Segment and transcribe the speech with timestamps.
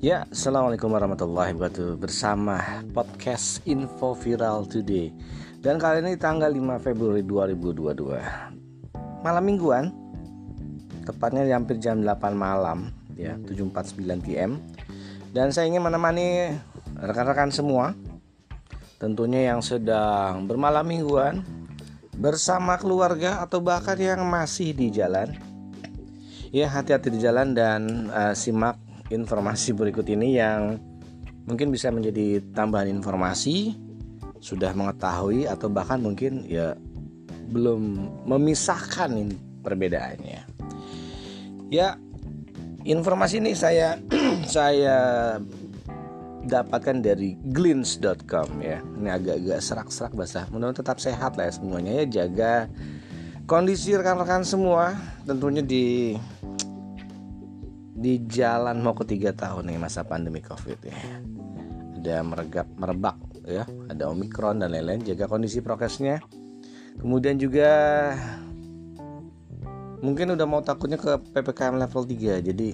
[0.00, 2.00] Ya, Assalamualaikum warahmatullahi wabarakatuh.
[2.00, 2.56] Bersama
[2.96, 5.12] podcast Info Viral Today.
[5.60, 8.16] Dan kali ini tanggal 5 Februari 2022
[9.20, 9.92] Malam mingguan
[11.04, 14.56] Tepatnya hampir jam 8 malam ya 7.49 PM
[15.36, 16.56] Dan saya ingin menemani
[16.96, 17.92] rekan-rekan semua
[18.96, 21.44] Tentunya yang sedang bermalam mingguan
[22.16, 25.36] Bersama keluarga atau bahkan yang masih di jalan.
[26.48, 28.80] Ya hati-hati di jalan dan uh, simak
[29.10, 30.78] informasi berikut ini yang
[31.44, 33.74] mungkin bisa menjadi tambahan informasi
[34.40, 36.78] sudah mengetahui atau bahkan mungkin ya
[37.50, 39.10] belum memisahkan
[39.60, 40.40] perbedaannya.
[41.70, 41.98] Ya,
[42.86, 43.98] informasi ini saya
[44.56, 44.96] saya
[46.46, 48.80] dapatkan dari glints.com ya.
[48.80, 50.48] Ini agak-agak serak-serak basah.
[50.48, 52.04] Mudah-mudahan tetap sehat lah ya semuanya ya.
[52.08, 52.70] Jaga
[53.44, 56.16] kondisi rekan-rekan semua tentunya di
[58.00, 60.96] di jalan mau ke tiga tahun nih masa pandemi covid ya.
[62.00, 63.68] Ada meregap merebak ya.
[63.92, 66.24] Ada omikron dan lain-lain jaga kondisi prokesnya.
[66.96, 67.68] Kemudian juga
[70.00, 72.68] mungkin udah mau takutnya ke ppkm level 3 jadi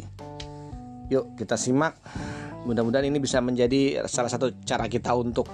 [1.10, 1.98] yuk kita simak.
[2.66, 5.46] Mudah-mudahan ini bisa menjadi salah satu cara kita untuk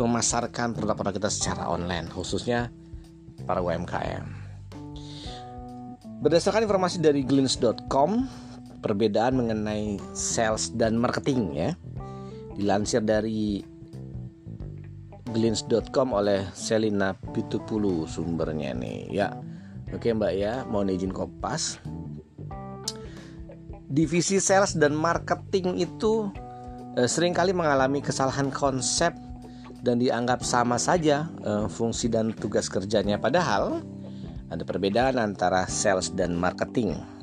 [0.00, 2.72] memasarkan produk-produk kita secara online khususnya
[3.44, 4.44] para UMKM
[6.24, 8.24] berdasarkan informasi dari glints.com
[8.84, 11.70] perbedaan mengenai sales dan marketing ya.
[12.52, 13.64] Dilansir dari
[15.32, 19.32] glints.com oleh Selina Pitupulu sumbernya nih ya.
[19.96, 21.80] Oke Mbak ya, mohon izin kopas.
[23.88, 26.28] Divisi sales dan marketing itu
[27.00, 29.16] eh, sering kali mengalami kesalahan konsep
[29.80, 33.80] dan dianggap sama saja eh, fungsi dan tugas kerjanya padahal
[34.52, 37.13] ada perbedaan antara sales dan marketing.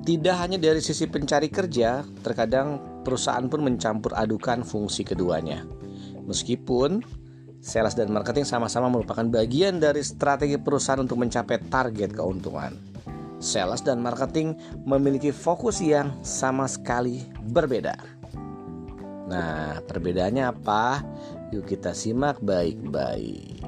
[0.00, 5.64] Tidak hanya dari sisi pencari kerja, terkadang perusahaan pun mencampur adukan fungsi keduanya.
[6.24, 7.04] Meskipun
[7.60, 12.72] sales dan marketing sama-sama merupakan bagian dari strategi perusahaan untuk mencapai target keuntungan.
[13.40, 17.96] Sales dan marketing memiliki fokus yang sama sekali berbeda.
[19.28, 21.00] Nah, perbedaannya apa?
[21.52, 23.64] Yuk kita simak baik-baik.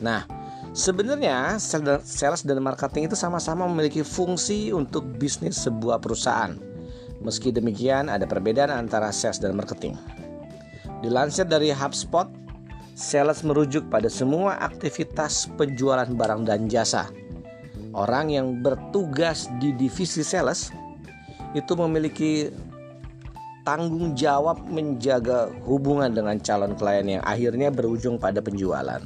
[0.00, 0.24] Nah,
[0.74, 1.54] Sebenarnya
[2.02, 6.58] sales dan marketing itu sama-sama memiliki fungsi untuk bisnis sebuah perusahaan.
[7.22, 9.94] Meski demikian ada perbedaan antara sales dan marketing.
[10.98, 12.26] Dilansir dari HubSpot,
[12.98, 17.06] sales merujuk pada semua aktivitas penjualan barang dan jasa.
[17.94, 20.74] Orang yang bertugas di divisi sales
[21.54, 22.50] itu memiliki
[23.62, 29.00] tanggung jawab menjaga hubungan dengan calon klien yang akhirnya berujung pada penjualan.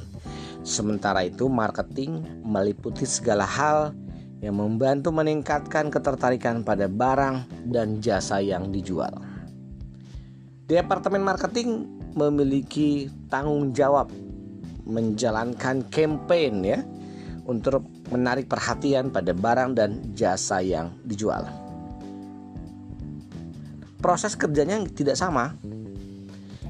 [0.61, 3.95] Sementara itu, marketing meliputi segala hal
[4.39, 9.11] yang membantu meningkatkan ketertarikan pada barang dan jasa yang dijual.
[10.69, 14.11] Departemen marketing memiliki tanggung jawab
[14.89, 16.79] menjalankan campaign ya
[17.45, 21.45] untuk menarik perhatian pada barang dan jasa yang dijual.
[23.99, 25.57] Proses kerjanya tidak sama.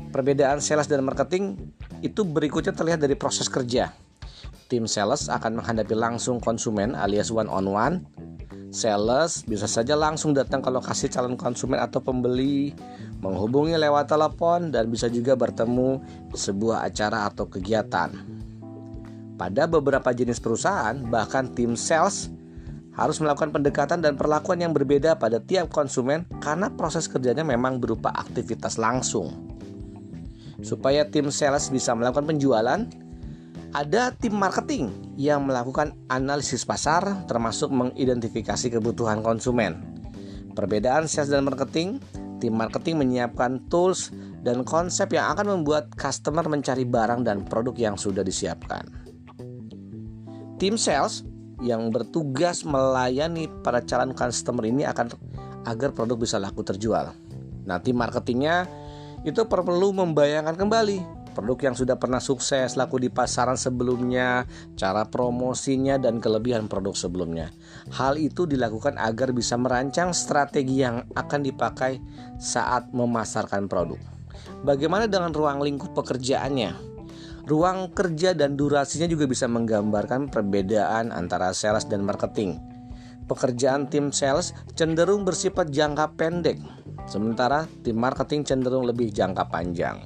[0.10, 1.70] Perbedaan sales dan marketing
[2.02, 3.92] itu berikutnya terlihat dari proses kerja.
[4.70, 7.96] Tim sales akan menghadapi langsung konsumen alias one on one.
[8.70, 12.70] Sales bisa saja langsung datang ke lokasi calon konsumen atau pembeli,
[13.18, 15.98] menghubungi lewat telepon dan bisa juga bertemu
[16.30, 18.14] di sebuah acara atau kegiatan.
[19.42, 22.30] Pada beberapa jenis perusahaan, bahkan tim sales
[22.94, 28.14] harus melakukan pendekatan dan perlakuan yang berbeda pada tiap konsumen karena proses kerjanya memang berupa
[28.14, 29.49] aktivitas langsung.
[30.60, 32.84] Supaya tim sales bisa melakukan penjualan,
[33.70, 39.78] ada tim marketing yang melakukan analisis pasar termasuk mengidentifikasi kebutuhan konsumen.
[40.58, 42.02] Perbedaan sales dan marketing,
[42.42, 44.10] tim marketing menyiapkan tools
[44.42, 48.88] dan konsep yang akan membuat customer mencari barang dan produk yang sudah disiapkan.
[50.60, 51.24] Tim sales
[51.60, 55.12] yang bertugas melayani para calon customer ini akan
[55.68, 57.12] agar produk bisa laku terjual.
[57.84, 58.66] Tim marketingnya
[59.28, 64.44] itu perlu membayangkan kembali produk yang sudah pernah sukses laku di pasaran sebelumnya,
[64.76, 67.54] cara promosinya dan kelebihan produk sebelumnya.
[67.96, 72.04] Hal itu dilakukan agar bisa merancang strategi yang akan dipakai
[72.36, 73.98] saat memasarkan produk.
[74.68, 76.76] Bagaimana dengan ruang lingkup pekerjaannya?
[77.48, 82.60] Ruang kerja dan durasinya juga bisa menggambarkan perbedaan antara sales dan marketing.
[83.26, 86.58] Pekerjaan tim sales cenderung bersifat jangka pendek,
[87.08, 90.02] Sementara tim marketing cenderung lebih jangka panjang.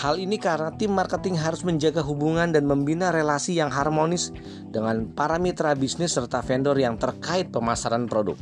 [0.00, 4.32] Hal ini karena tim marketing harus menjaga hubungan dan membina relasi yang harmonis
[4.70, 8.38] dengan para mitra bisnis serta vendor yang terkait pemasaran produk.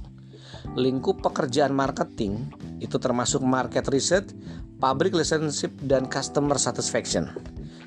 [0.77, 4.31] lingkup pekerjaan marketing itu termasuk market research,
[4.79, 7.33] public relationship, dan customer satisfaction.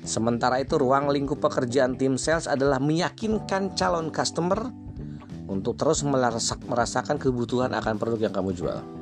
[0.02, 4.66] Sementara itu ruang lingkup pekerjaan tim sales adalah meyakinkan calon customer
[5.46, 6.02] untuk terus
[6.66, 9.01] merasakan kebutuhan akan produk yang kamu jual.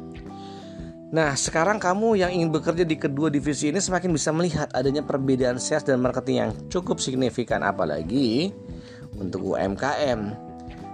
[1.11, 5.59] Nah, sekarang kamu yang ingin bekerja di kedua divisi ini semakin bisa melihat adanya perbedaan
[5.59, 8.55] sales dan marketing yang cukup signifikan apalagi
[9.19, 10.31] untuk UMKM.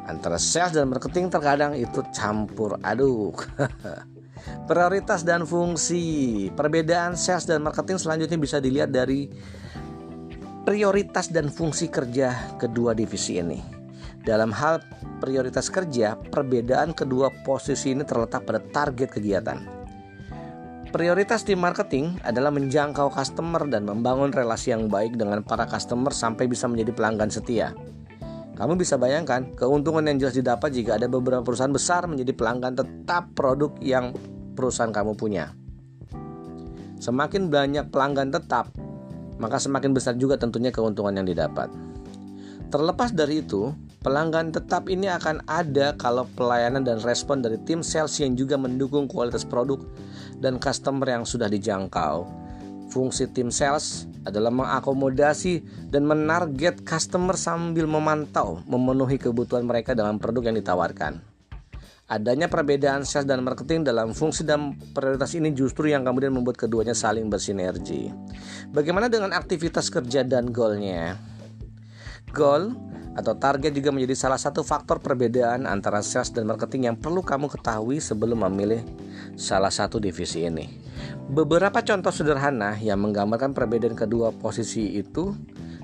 [0.08, 3.44] Antara sales dan marketing terkadang itu campur aduk.
[4.68, 6.48] Prioritas dan fungsi.
[6.48, 9.28] Perbedaan sales dan marketing selanjutnya bisa dilihat dari
[10.64, 13.60] prioritas dan fungsi kerja kedua divisi ini.
[14.24, 14.80] Dalam hal
[15.20, 19.75] prioritas kerja, perbedaan kedua posisi ini terletak pada target kegiatan.
[20.96, 26.48] Prioritas tim marketing adalah menjangkau customer dan membangun relasi yang baik dengan para customer sampai
[26.48, 27.76] bisa menjadi pelanggan setia.
[28.56, 33.28] Kamu bisa bayangkan keuntungan yang jelas didapat jika ada beberapa perusahaan besar menjadi pelanggan tetap
[33.36, 34.16] produk yang
[34.56, 35.52] perusahaan kamu punya.
[36.96, 38.72] Semakin banyak pelanggan tetap,
[39.36, 41.68] maka semakin besar juga tentunya keuntungan yang didapat.
[42.72, 43.68] Terlepas dari itu,
[44.06, 49.10] pelanggan tetap ini akan ada kalau pelayanan dan respon dari tim sales yang juga mendukung
[49.10, 49.82] kualitas produk
[50.38, 52.22] dan customer yang sudah dijangkau.
[52.86, 60.54] Fungsi tim sales adalah mengakomodasi dan menarget customer sambil memantau memenuhi kebutuhan mereka dalam produk
[60.54, 61.18] yang ditawarkan.
[62.06, 66.94] Adanya perbedaan sales dan marketing dalam fungsi dan prioritas ini justru yang kemudian membuat keduanya
[66.94, 68.14] saling bersinergi.
[68.70, 71.18] Bagaimana dengan aktivitas kerja dan goalnya?
[72.30, 72.70] Goal
[73.16, 77.48] atau target juga menjadi salah satu faktor perbedaan antara sales dan marketing yang perlu kamu
[77.48, 78.84] ketahui sebelum memilih
[79.40, 80.68] salah satu divisi ini.
[81.32, 85.32] Beberapa contoh sederhana yang menggambarkan perbedaan kedua posisi itu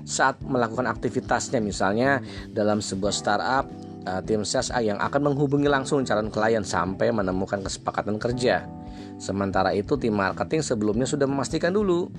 [0.05, 2.21] saat melakukan aktivitasnya misalnya
[2.53, 3.65] dalam sebuah startup
[4.05, 8.67] uh, tim sales yang akan menghubungi langsung calon klien sampai menemukan kesepakatan kerja.
[9.17, 12.11] Sementara itu tim marketing sebelumnya sudah memastikan dulu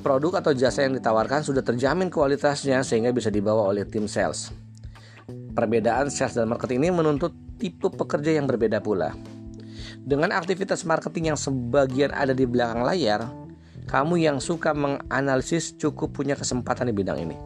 [0.00, 4.50] produk atau jasa yang ditawarkan sudah terjamin kualitasnya sehingga bisa dibawa oleh tim sales.
[5.54, 9.12] Perbedaan sales dan marketing ini menuntut tipe pekerja yang berbeda pula.
[10.00, 13.28] Dengan aktivitas marketing yang sebagian ada di belakang layar,
[13.84, 17.36] kamu yang suka menganalisis cukup punya kesempatan di bidang ini.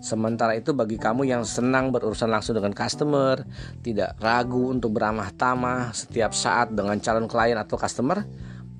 [0.00, 3.44] Sementara itu bagi kamu yang senang berurusan langsung dengan customer,
[3.84, 8.24] tidak ragu untuk beramah tamah setiap saat dengan calon klien atau customer,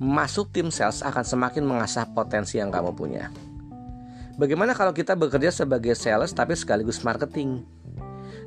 [0.00, 3.28] masuk tim sales akan semakin mengasah potensi yang kamu punya.
[4.40, 7.60] Bagaimana kalau kita bekerja sebagai sales tapi sekaligus marketing?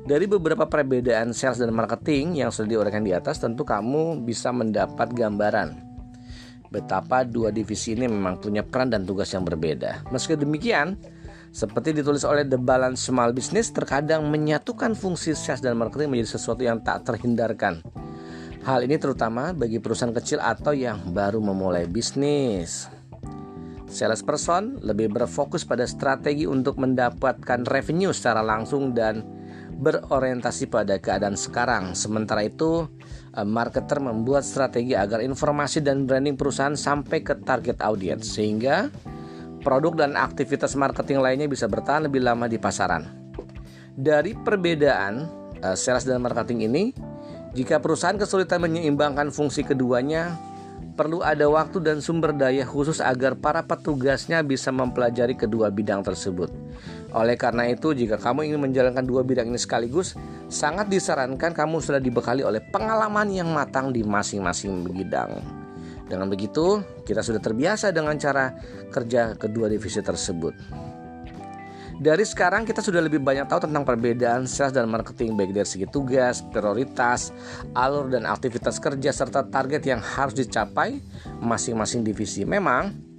[0.04, 5.14] Dari beberapa perbedaan sales dan marketing yang sudah diuraikan di atas, tentu kamu bisa mendapat
[5.14, 5.94] gambaran
[6.74, 10.02] betapa dua divisi ini memang punya peran dan tugas yang berbeda.
[10.10, 10.98] Meski demikian,
[11.54, 16.66] seperti ditulis oleh The Balance Small Business, terkadang menyatukan fungsi sales dan marketing menjadi sesuatu
[16.66, 17.78] yang tak terhindarkan
[18.64, 22.88] Hal ini terutama bagi perusahaan kecil atau yang baru memulai bisnis.
[23.84, 29.20] Salesperson lebih berfokus pada strategi untuk mendapatkan revenue secara langsung dan
[29.76, 31.92] berorientasi pada keadaan sekarang.
[31.92, 32.88] Sementara itu,
[33.36, 38.88] eh, marketer membuat strategi agar informasi dan branding perusahaan sampai ke target audiens sehingga
[39.60, 43.04] produk dan aktivitas marketing lainnya bisa bertahan lebih lama di pasaran.
[43.92, 45.28] Dari perbedaan
[45.60, 46.84] eh, sales dan marketing ini,
[47.54, 50.34] jika perusahaan kesulitan menyeimbangkan fungsi keduanya,
[50.98, 56.50] perlu ada waktu dan sumber daya khusus agar para petugasnya bisa mempelajari kedua bidang tersebut.
[57.14, 60.18] Oleh karena itu, jika kamu ingin menjalankan dua bidang ini sekaligus,
[60.50, 65.38] sangat disarankan kamu sudah dibekali oleh pengalaman yang matang di masing-masing bidang.
[66.10, 68.50] Dengan begitu, kita sudah terbiasa dengan cara
[68.90, 70.52] kerja kedua divisi tersebut.
[71.94, 75.86] Dari sekarang kita sudah lebih banyak tahu tentang perbedaan sales dan marketing baik dari segi
[75.86, 77.30] tugas, prioritas,
[77.70, 80.98] alur dan aktivitas kerja serta target yang harus dicapai
[81.38, 82.42] masing-masing divisi.
[82.42, 83.14] Memang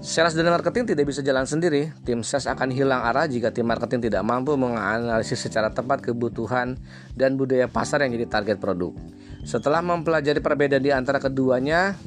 [0.00, 1.92] Sales dan marketing tidak bisa jalan sendiri.
[2.08, 6.80] Tim sales akan hilang arah jika tim marketing tidak mampu menganalisis secara tepat kebutuhan
[7.12, 8.96] dan budaya pasar yang jadi target produk.
[9.44, 12.00] Setelah mempelajari perbedaan di antara keduanya,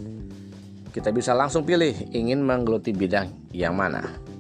[0.90, 4.33] kita bisa langsung pilih ingin menggeluti bidang yang mana.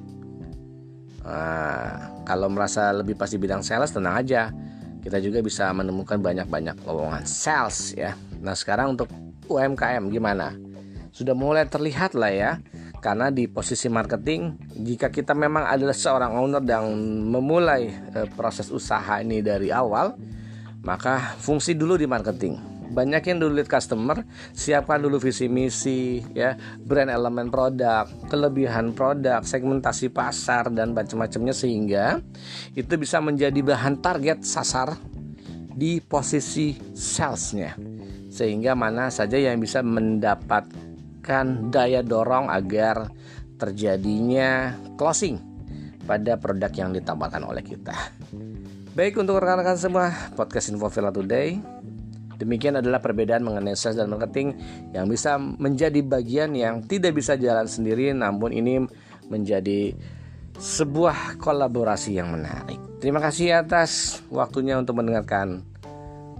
[1.23, 4.51] Nah, kalau merasa lebih pasti bidang sales tenang aja.
[5.03, 8.15] Kita juga bisa menemukan banyak-banyak lowongan sales ya.
[8.39, 9.11] Nah, sekarang untuk
[9.51, 10.55] UMKM gimana?
[11.11, 12.51] Sudah mulai terlihat lah ya.
[13.03, 16.87] Karena di posisi marketing, jika kita memang adalah seorang owner yang
[17.27, 20.15] memulai eh, proses usaha ini dari awal,
[20.87, 24.21] maka fungsi dulu di marketing banyakin dulu lead customer
[24.53, 32.21] siapkan dulu visi misi ya brand elemen produk kelebihan produk segmentasi pasar dan macam-macamnya sehingga
[32.77, 34.93] itu bisa menjadi bahan target sasar
[35.73, 37.73] di posisi salesnya
[38.29, 43.09] sehingga mana saja yang bisa mendapatkan daya dorong agar
[43.57, 45.41] terjadinya closing
[46.03, 47.95] pada produk yang ditawarkan oleh kita.
[48.93, 51.72] Baik untuk rekan-rekan semua, podcast Info Villa Today.
[52.37, 54.57] Demikian adalah perbedaan mengenai sales dan marketing
[54.91, 58.83] yang bisa menjadi bagian yang tidak bisa jalan sendiri namun ini
[59.29, 59.93] menjadi
[60.57, 62.77] sebuah kolaborasi yang menarik.
[63.01, 65.65] Terima kasih atas waktunya untuk mendengarkan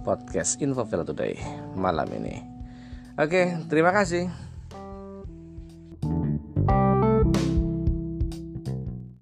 [0.06, 1.40] podcast Info Today
[1.74, 2.44] malam ini.
[3.14, 4.43] Oke, terima kasih.